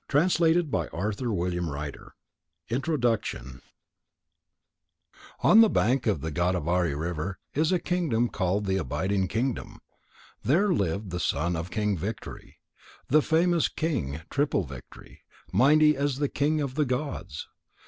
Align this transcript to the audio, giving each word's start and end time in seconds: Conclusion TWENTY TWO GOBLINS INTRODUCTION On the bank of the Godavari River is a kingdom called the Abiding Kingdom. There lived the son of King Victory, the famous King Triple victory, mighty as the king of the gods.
Conclusion 0.07 0.67
TWENTY 0.67 1.13
TWO 1.13 1.31
GOBLINS 1.31 2.11
INTRODUCTION 2.69 3.61
On 5.41 5.61
the 5.61 5.69
bank 5.69 6.07
of 6.07 6.21
the 6.21 6.31
Godavari 6.31 6.95
River 6.99 7.37
is 7.53 7.71
a 7.71 7.77
kingdom 7.77 8.27
called 8.27 8.65
the 8.65 8.77
Abiding 8.77 9.27
Kingdom. 9.27 9.79
There 10.43 10.73
lived 10.73 11.11
the 11.11 11.19
son 11.19 11.55
of 11.55 11.69
King 11.69 11.95
Victory, 11.95 12.57
the 13.09 13.21
famous 13.21 13.67
King 13.67 14.21
Triple 14.31 14.63
victory, 14.63 15.21
mighty 15.53 15.95
as 15.95 16.17
the 16.17 16.29
king 16.29 16.61
of 16.61 16.73
the 16.73 16.85
gods. 16.85 17.47